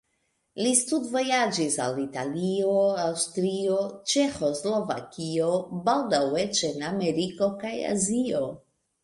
Li 0.59 0.69
studvojaĝis 0.77 1.75
al 1.83 1.99
Italio, 2.03 2.71
Aŭstrio, 3.03 3.77
Ĉeĥoslovakio, 4.13 5.51
baldaŭ 5.91 6.23
eĉ 6.47 6.65
en 6.73 6.83
Ameriko 6.91 7.53
kaj 7.63 7.77
Azio. 7.93 8.43